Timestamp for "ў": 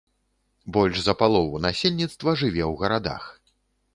2.71-2.83